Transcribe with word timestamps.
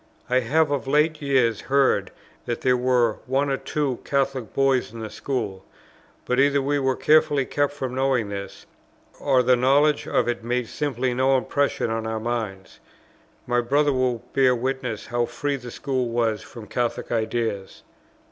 I 0.31 0.39
have 0.39 0.71
of 0.71 0.87
late 0.87 1.21
years 1.21 1.61
heard 1.61 2.09
that 2.47 2.61
there 2.61 2.75
were 2.75 3.17
one 3.27 3.51
or 3.51 3.57
two 3.57 3.99
Catholic 4.03 4.51
boys 4.51 4.91
in 4.91 4.99
the 5.01 5.11
school; 5.11 5.63
but 6.25 6.39
either 6.39 6.59
we 6.59 6.79
were 6.79 6.95
carefully 6.95 7.45
kept 7.45 7.71
from 7.73 7.93
knowing 7.93 8.29
this, 8.29 8.65
or 9.19 9.43
the 9.43 9.55
knowledge 9.55 10.07
of 10.07 10.27
it 10.27 10.43
made 10.43 10.67
simply 10.67 11.13
no 11.13 11.37
impression 11.37 11.91
on 11.91 12.07
our 12.07 12.19
minds. 12.19 12.79
My 13.45 13.61
brother 13.61 13.93
will 13.93 14.23
bear 14.33 14.55
witness 14.55 15.05
how 15.05 15.25
free 15.27 15.55
the 15.57 15.69
school 15.69 16.09
was 16.09 16.41
from 16.41 16.65
Catholic 16.65 17.11
ideas. 17.11 17.83